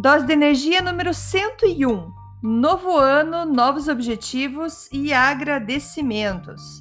[0.00, 2.12] Dose de energia número 101.
[2.40, 6.80] Novo ano, novos objetivos e agradecimentos.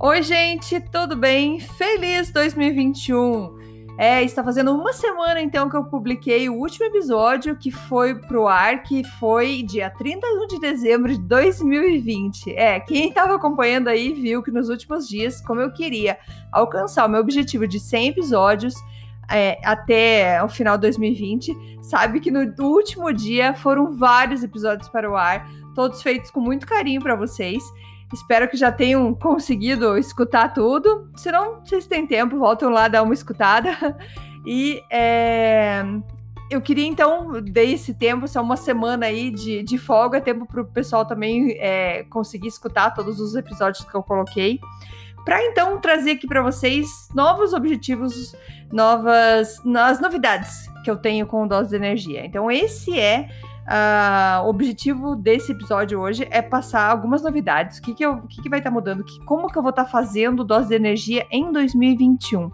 [0.00, 1.58] Oi, gente, tudo bem?
[1.58, 3.58] Feliz 2021!
[3.98, 8.46] É, está fazendo uma semana então que eu publiquei o último episódio que foi pro
[8.46, 12.52] ar, que foi dia 31 de dezembro de 2020.
[12.52, 16.16] É, quem estava acompanhando aí viu que nos últimos dias, como eu queria
[16.52, 18.74] alcançar o meu objetivo de 100 episódios,
[19.30, 25.10] é, até o final de 2020, sabe que no último dia foram vários episódios para
[25.10, 27.62] o ar, todos feitos com muito carinho para vocês.
[28.12, 31.10] Espero que já tenham conseguido escutar tudo.
[31.16, 33.96] Se não, vocês têm tempo, voltam lá dar uma escutada.
[34.44, 35.84] E é,
[36.50, 40.62] eu queria então dar esse tempo, só uma semana aí de, de folga, tempo para
[40.62, 44.58] o pessoal também é, conseguir escutar todos os episódios que eu coloquei
[45.24, 48.34] para então trazer aqui para vocês novos objetivos,
[48.72, 52.24] novas as novidades que eu tenho com o Dose de Energia.
[52.24, 53.28] Então, esse é
[53.62, 57.78] uh, o objetivo desse episódio hoje é passar algumas novidades.
[57.78, 59.04] O que, que, eu, o que, que vai estar tá mudando?
[59.04, 62.50] Que, como que eu vou estar tá fazendo Dose de Energia em 2021?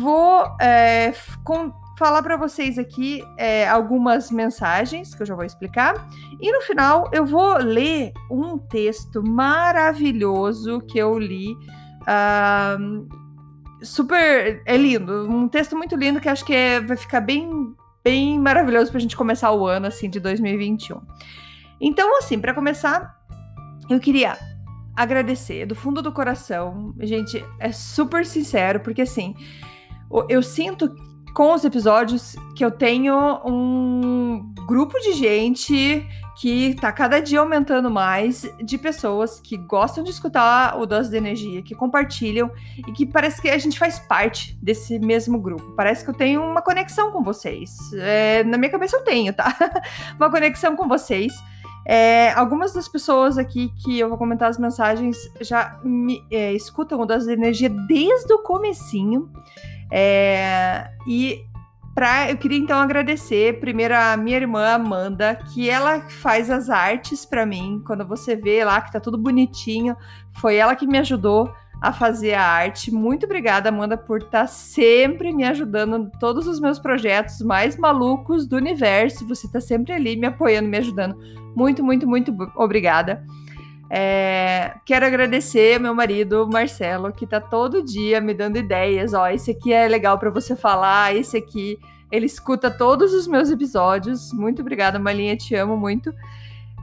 [0.00, 1.12] Vou é,
[1.44, 6.08] com, falar para vocês aqui é, algumas mensagens que eu já vou explicar.
[6.40, 11.52] E no final eu vou ler um texto maravilhoso que eu li.
[12.02, 13.08] Uh,
[13.82, 14.62] super.
[14.64, 15.28] É lindo.
[15.30, 19.00] Um texto muito lindo que acho que é, vai ficar bem, bem maravilhoso para a
[19.00, 21.00] gente começar o ano assim de 2021.
[21.80, 23.16] Então, assim, para começar,
[23.88, 24.36] eu queria
[24.96, 26.92] agradecer do fundo do coração.
[27.00, 29.34] Gente, é super sincero, porque assim,
[30.28, 30.92] eu sinto
[31.38, 33.16] com os episódios que eu tenho
[33.46, 36.04] um grupo de gente
[36.36, 41.16] que tá cada dia aumentando mais de pessoas que gostam de escutar o Dose de
[41.16, 45.76] Energia, que compartilham e que parece que a gente faz parte desse mesmo grupo.
[45.76, 47.70] Parece que eu tenho uma conexão com vocês.
[47.94, 49.56] É, na minha cabeça eu tenho, tá?
[50.18, 51.32] uma conexão com vocês.
[51.86, 57.00] É, algumas das pessoas aqui que eu vou comentar as mensagens já me, é, escutam
[57.00, 59.30] o Dose de Energia desde o comecinho.
[59.90, 61.44] É, e
[61.94, 67.24] pra, eu queria então agradecer primeiro a minha irmã Amanda, que ela faz as artes
[67.24, 67.82] para mim.
[67.86, 69.96] Quando você vê lá que tá tudo bonitinho,
[70.34, 72.92] foi ela que me ajudou a fazer a arte.
[72.92, 77.76] Muito obrigada, Amanda, por estar tá sempre me ajudando em todos os meus projetos mais
[77.76, 79.26] malucos do universo.
[79.28, 81.16] Você está sempre ali me apoiando, me ajudando.
[81.54, 83.24] Muito, muito, muito obrigada.
[83.90, 89.14] É, quero agradecer meu marido, Marcelo, que tá todo dia me dando ideias.
[89.14, 91.78] Ó, esse aqui é legal para você falar, esse aqui.
[92.10, 94.32] Ele escuta todos os meus episódios.
[94.32, 96.12] Muito obrigada, Malinha, te amo muito.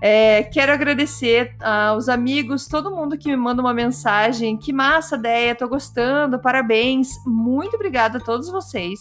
[0.01, 4.57] É, quero agradecer aos amigos, todo mundo que me manda uma mensagem.
[4.57, 7.09] Que massa, ideia, tô gostando, parabéns.
[7.25, 8.99] Muito obrigada a todos vocês.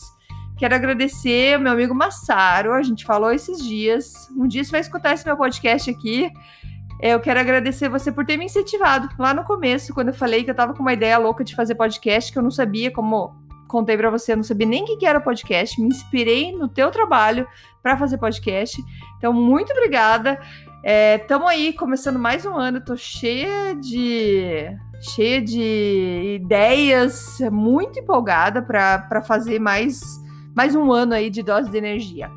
[0.57, 4.15] Quero agradecer meu amigo Massaro, a gente falou esses dias.
[4.37, 6.31] Um dia você vai escutar esse meu podcast aqui.
[7.05, 10.51] Eu quero agradecer você por ter me incentivado lá no começo, quando eu falei que
[10.51, 13.37] eu tava com uma ideia louca de fazer podcast, que eu não sabia como
[13.69, 16.91] contei para você, eu não sabia nem o que era podcast, me inspirei no teu
[16.91, 17.47] trabalho
[17.83, 18.83] para fazer podcast.
[19.19, 20.41] Então, muito obrigada.
[20.83, 24.75] Estamos é, aí começando mais um ano, tô cheia de
[25.15, 30.01] cheia de ideias, muito empolgada para fazer mais
[30.55, 32.31] mais um ano aí de dose de energia.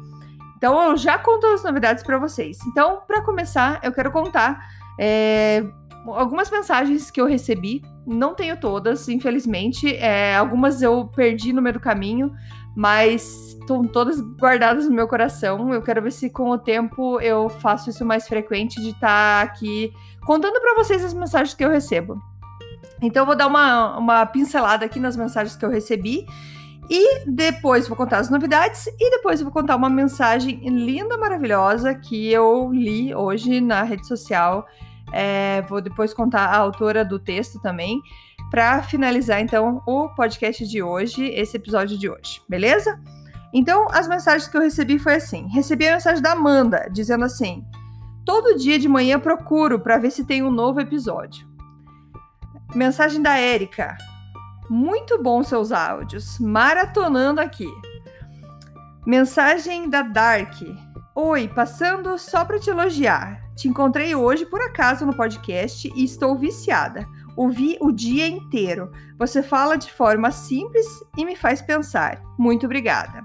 [0.57, 2.57] Então eu já conto as novidades para vocês.
[2.67, 4.59] Então, para começar, eu quero contar
[4.99, 5.63] é,
[6.07, 7.83] algumas mensagens que eu recebi.
[8.05, 9.95] Não tenho todas, infelizmente.
[9.95, 12.33] É, algumas eu perdi no meio do caminho,
[12.75, 15.71] mas estão todas guardadas no meu coração.
[15.73, 19.41] Eu quero ver se com o tempo eu faço isso mais frequente de estar tá
[19.41, 19.93] aqui
[20.25, 22.19] contando para vocês as mensagens que eu recebo.
[23.01, 26.25] Então eu vou dar uma, uma pincelada aqui nas mensagens que eu recebi
[26.89, 32.31] e depois vou contar as novidades e depois vou contar uma mensagem linda, maravilhosa que
[32.31, 34.65] eu li hoje na rede social.
[35.11, 38.01] É, vou depois contar a autora do texto também,
[38.49, 42.99] para finalizar então o podcast de hoje, esse episódio de hoje, beleza?
[43.53, 47.65] Então, as mensagens que eu recebi foi assim: recebi a mensagem da Amanda dizendo assim:
[48.25, 51.47] todo dia de manhã procuro para ver se tem um novo episódio.
[52.75, 53.97] Mensagem da Érica.
[54.69, 56.39] Muito bom seus áudios.
[56.39, 57.67] Maratonando aqui.
[59.05, 60.55] Mensagem da Dark.
[61.15, 63.41] Oi, passando só para te elogiar.
[63.55, 67.07] Te encontrei hoje por acaso no podcast e estou viciada.
[67.35, 68.91] Ouvi o dia inteiro.
[69.17, 70.85] Você fala de forma simples
[71.17, 72.21] e me faz pensar.
[72.37, 73.23] Muito obrigada.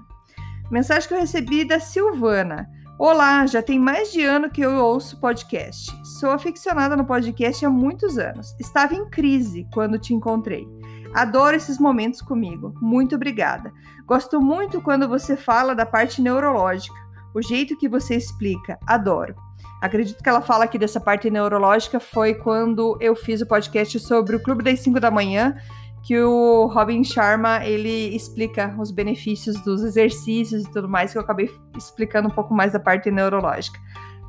[0.71, 2.67] Mensagem que eu recebi da Silvana.
[2.97, 5.91] Olá, já tem mais de ano que eu ouço podcast.
[6.19, 8.55] Sou aficionada no podcast há muitos anos.
[8.59, 10.65] Estava em crise quando te encontrei.
[11.13, 12.73] Adoro esses momentos comigo.
[12.81, 13.71] Muito obrigada.
[14.05, 16.95] Gosto muito quando você fala da parte neurológica,
[17.33, 18.77] o jeito que você explica.
[18.85, 19.35] Adoro.
[19.81, 24.35] Acredito que ela fala aqui dessa parte neurológica foi quando eu fiz o podcast sobre
[24.35, 25.55] o Clube das 5 da manhã,
[26.03, 31.21] que o Robin Sharma ele explica os benefícios dos exercícios e tudo mais, que eu
[31.21, 33.79] acabei explicando um pouco mais da parte neurológica.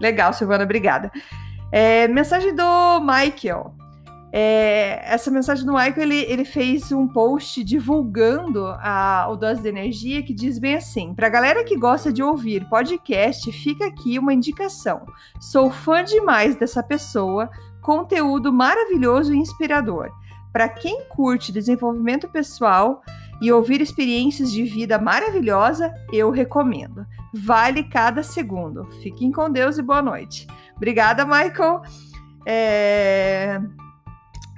[0.00, 1.10] Legal, Silvana, obrigada.
[1.72, 3.75] É, mensagem do Michael.
[4.36, 9.69] É, essa mensagem do Michael, ele, ele fez um post divulgando a, o Dose de
[9.69, 14.34] Energia que diz bem assim: para galera que gosta de ouvir podcast, fica aqui uma
[14.34, 15.06] indicação.
[15.38, 17.48] Sou fã demais dessa pessoa,
[17.81, 20.10] conteúdo maravilhoso e inspirador.
[20.52, 23.04] Para quem curte desenvolvimento pessoal
[23.40, 27.06] e ouvir experiências de vida maravilhosa, eu recomendo.
[27.32, 28.84] Vale cada segundo.
[29.00, 30.48] Fiquem com Deus e boa noite.
[30.75, 31.82] Obrigada, Michael.
[32.44, 33.60] É...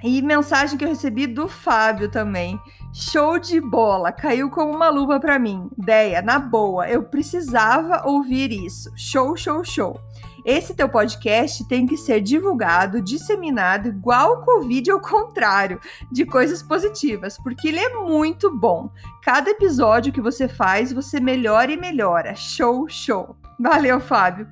[0.07, 2.57] E mensagem que eu recebi do Fábio também.
[2.93, 5.69] Show de bola, caiu como uma luva para mim.
[5.77, 8.89] Ideia, na boa, eu precisava ouvir isso.
[8.95, 9.99] Show, show, show.
[10.45, 15.77] Esse teu podcast tem que ser divulgado, disseminado, igual o Covid ao contrário,
[16.09, 18.89] de coisas positivas, porque ele é muito bom.
[19.21, 22.33] Cada episódio que você faz, você melhora e melhora.
[22.33, 23.35] Show, show.
[23.59, 24.47] Valeu, Fábio.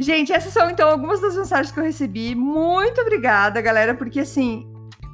[0.00, 2.34] Gente, essas são então algumas das mensagens que eu recebi.
[2.34, 4.66] Muito obrigada, galera, porque assim,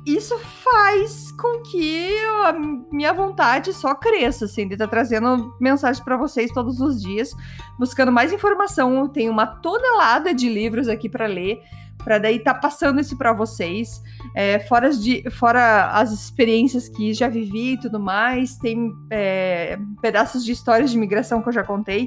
[0.07, 2.53] isso faz com que a
[2.93, 7.35] minha vontade só cresça, assim, de estar tá trazendo mensagens para vocês todos os dias,
[7.77, 8.97] buscando mais informação.
[8.97, 11.61] Eu tenho uma tonelada de livros aqui para ler,
[12.05, 14.01] para daí estar tá passando isso para vocês.
[14.37, 20.45] É, fora, de, fora as experiências que já vivi e tudo mais, tem é, pedaços
[20.45, 22.07] de histórias de imigração que eu já contei.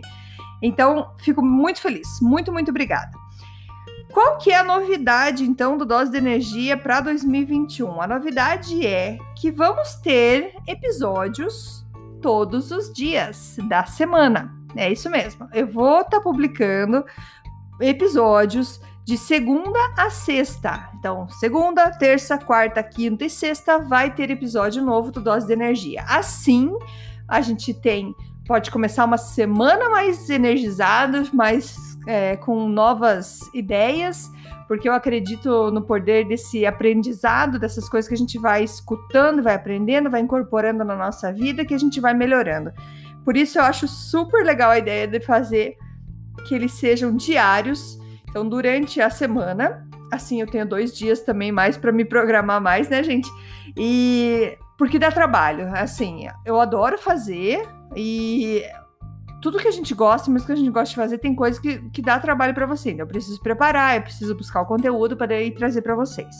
[0.61, 2.19] Então, fico muito feliz.
[2.21, 3.11] Muito, muito obrigada.
[4.11, 8.01] Qual que é a novidade, então, do Dose de Energia para 2021?
[8.01, 11.85] A novidade é que vamos ter episódios
[12.21, 14.51] todos os dias da semana.
[14.75, 15.47] É isso mesmo.
[15.53, 17.05] Eu vou estar tá publicando
[17.79, 20.89] episódios de segunda a sexta.
[20.95, 26.03] Então, segunda, terça, quarta, quinta e sexta vai ter episódio novo do Dose de Energia.
[26.07, 26.71] Assim,
[27.27, 28.15] a gente tem
[28.49, 34.27] pode começar uma semana mais energizado, mais é, com novas ideias,
[34.67, 39.53] porque eu acredito no poder desse aprendizado, dessas coisas que a gente vai escutando, vai
[39.53, 42.71] aprendendo, vai incorporando na nossa vida, que a gente vai melhorando.
[43.23, 45.77] Por isso eu acho super legal a ideia de fazer
[46.47, 47.99] que eles sejam diários.
[48.27, 52.89] Então, durante a semana, assim eu tenho dois dias também mais para me programar mais,
[52.89, 53.29] né, gente?
[53.77, 55.69] E porque dá trabalho.
[55.71, 57.61] Assim, eu adoro fazer,
[57.95, 58.63] e
[59.41, 61.77] tudo que a gente gosta, mas que a gente gosta de fazer, tem coisa que,
[61.89, 62.91] que dá trabalho para você.
[62.91, 66.35] Então, eu preciso preparar, eu preciso buscar o conteúdo para ir trazer para vocês.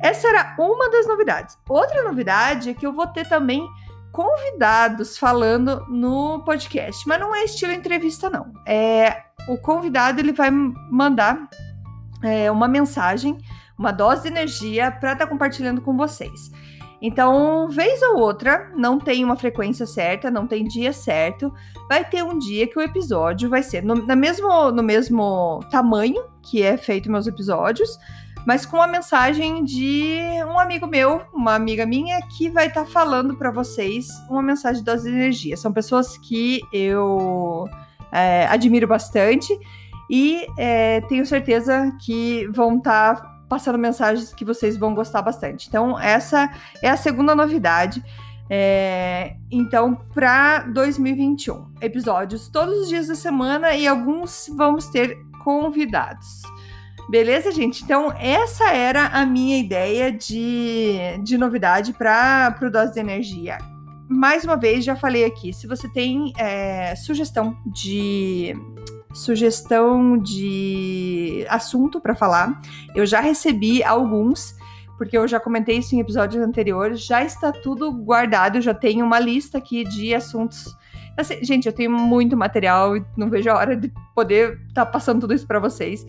[0.00, 1.58] Essa era uma das novidades.
[1.68, 3.66] Outra novidade é que eu vou ter também
[4.12, 8.52] convidados falando no podcast, mas não é estilo entrevista não.
[8.66, 11.48] É o convidado ele vai mandar
[12.22, 13.36] é, uma mensagem,
[13.76, 16.50] uma dose de energia para estar tá compartilhando com vocês.
[17.02, 21.52] Então, vez ou outra, não tem uma frequência certa, não tem dia certo,
[21.88, 26.24] vai ter um dia que o episódio vai ser no, na mesmo, no mesmo tamanho
[26.42, 27.98] que é feito meus episódios,
[28.46, 32.90] mas com a mensagem de um amigo meu, uma amiga minha, que vai estar tá
[32.90, 35.60] falando para vocês uma mensagem das energias.
[35.60, 37.66] São pessoas que eu
[38.12, 39.58] é, admiro bastante
[40.10, 45.68] e é, tenho certeza que vão estar tá passando mensagens que vocês vão gostar bastante.
[45.68, 46.50] Então, essa
[46.82, 48.02] é a segunda novidade.
[48.50, 56.42] É, então, para 2021, episódios todos os dias da semana e alguns vamos ter convidados.
[57.08, 57.84] Beleza, gente?
[57.84, 63.58] Então, essa era a minha ideia de, de novidade para o Dose de Energia.
[64.08, 68.54] Mais uma vez, já falei aqui, se você tem é, sugestão de
[69.14, 72.60] sugestão de assunto para falar.
[72.94, 74.54] Eu já recebi alguns,
[74.98, 77.06] porque eu já comentei isso em episódios anteriores.
[77.06, 80.76] Já está tudo guardado, já tenho uma lista aqui de assuntos.
[81.16, 84.90] Assim, gente, eu tenho muito material e não vejo a hora de poder estar tá
[84.90, 86.04] passando tudo isso para vocês.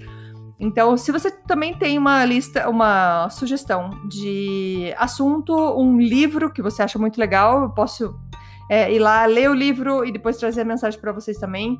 [0.59, 6.81] Então, se você também tem uma lista, uma sugestão de assunto, um livro que você
[6.81, 8.15] acha muito legal, eu posso
[8.69, 11.77] é, ir lá ler o livro e depois trazer a mensagem para vocês também.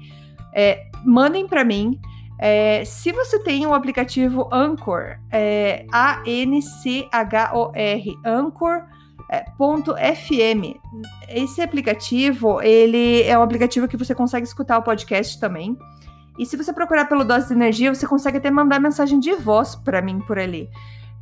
[0.56, 2.00] É, mandem para mim.
[2.40, 6.66] É, se você tem o aplicativo Anchor, é, A-N-C-H-O-R,
[8.26, 8.86] Anchor.fm.
[11.30, 15.78] Esse aplicativo, ele é um aplicativo que você consegue escutar o podcast também.
[16.38, 19.76] E se você procurar pelo Dose de Energia, você consegue até mandar mensagem de voz
[19.76, 20.70] para mim por ali.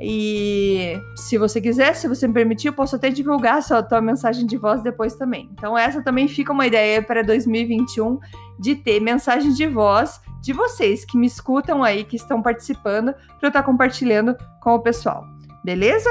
[0.05, 4.45] E se você quiser, se você me permitir, eu posso até divulgar a sua mensagem
[4.45, 5.49] de voz depois também.
[5.53, 8.19] Então, essa também fica uma ideia para 2021
[8.59, 13.43] de ter mensagem de voz de vocês que me escutam aí, que estão participando, para
[13.43, 15.25] eu estar tá compartilhando com o pessoal.
[15.63, 16.09] Beleza?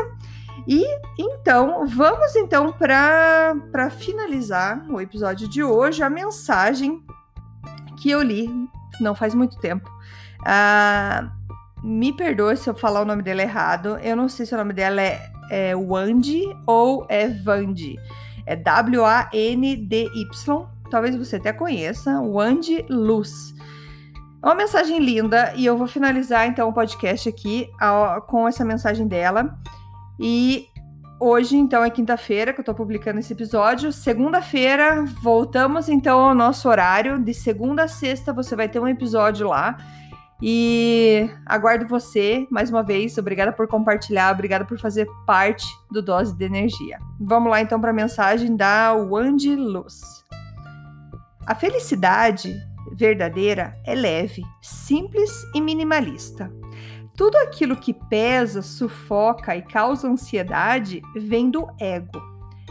[0.66, 0.82] E
[1.18, 7.04] então, vamos então para finalizar o episódio de hoje, a mensagem
[8.00, 8.48] que eu li
[9.00, 9.90] não faz muito tempo.
[10.46, 11.30] Ah,
[11.82, 13.98] me perdoe se eu falar o nome dela errado.
[14.02, 17.98] Eu não sei se o nome dela é, é Wandy ou é Vandi.
[18.46, 20.08] É W-A-N-D-Y.
[20.90, 22.20] Talvez você até conheça.
[22.20, 23.54] Wandy Luz.
[24.42, 27.70] É uma mensagem linda e eu vou finalizar então o podcast aqui
[28.26, 29.56] com essa mensagem dela.
[30.18, 30.66] E
[31.20, 33.92] hoje, então, é quinta-feira que eu tô publicando esse episódio.
[33.92, 37.20] Segunda-feira, voltamos então ao nosso horário.
[37.20, 39.76] De segunda a sexta, você vai ter um episódio lá.
[40.44, 43.16] E aguardo você mais uma vez.
[43.16, 46.98] Obrigada por compartilhar, obrigada por fazer parte do Dose de Energia.
[47.20, 50.00] Vamos lá então para a mensagem da Wandy Luz.
[51.46, 52.52] A felicidade
[52.92, 56.52] verdadeira é leve, simples e minimalista.
[57.16, 62.20] Tudo aquilo que pesa, sufoca e causa ansiedade vem do ego.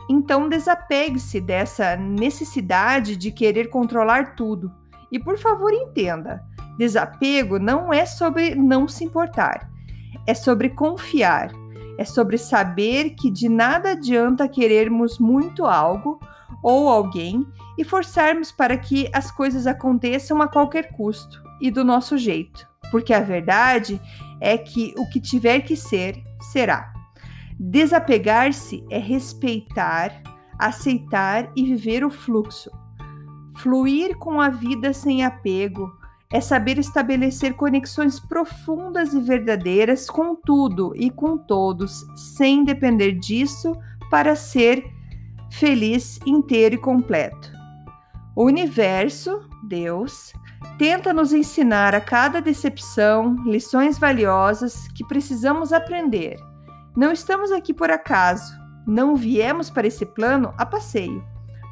[0.09, 4.69] Então desapegue-se dessa necessidade de querer controlar tudo.
[5.09, 6.43] E por favor, entenda:
[6.81, 9.69] desapego não é sobre não se importar,
[10.25, 11.51] é sobre confiar,
[11.95, 16.19] é sobre saber que de nada adianta querermos muito algo
[16.63, 17.45] ou alguém
[17.77, 23.13] e forçarmos para que as coisas aconteçam a qualquer custo e do nosso jeito, porque
[23.13, 24.01] a verdade
[24.39, 26.19] é que o que tiver que ser,
[26.51, 26.91] será.
[27.59, 30.19] Desapegar-se é respeitar,
[30.57, 32.71] aceitar e viver o fluxo.
[33.57, 36.00] Fluir com a vida sem apego
[36.31, 43.75] é saber estabelecer conexões profundas e verdadeiras com tudo e com todos, sem depender disso
[44.09, 44.85] para ser
[45.51, 47.51] feliz, inteiro e completo.
[48.35, 50.33] O universo, Deus,
[50.77, 56.37] tenta nos ensinar a cada decepção lições valiosas que precisamos aprender.
[56.95, 58.53] Não estamos aqui por acaso,
[58.87, 61.23] não viemos para esse plano a passeio.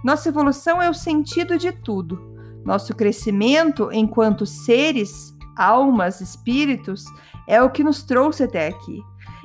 [0.03, 2.28] Nossa evolução é o sentido de tudo.
[2.65, 7.03] Nosso crescimento enquanto seres, almas, espíritos
[7.47, 9.01] é o que nos trouxe até aqui.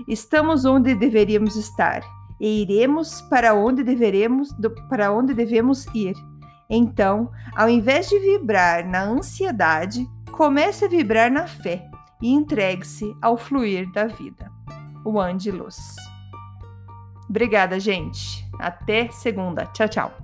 [0.07, 2.03] Estamos onde deveríamos estar
[2.41, 4.49] e iremos para onde deveremos,
[4.89, 6.15] para onde devemos ir.
[6.69, 11.89] Então, ao invés de vibrar na ansiedade, comece a vibrar na fé
[12.21, 14.51] e entregue-se ao fluir da vida.
[15.05, 15.77] O Ande Luz.
[17.29, 18.47] Obrigada, gente.
[18.59, 19.67] Até segunda.
[19.67, 20.24] Tchau, tchau.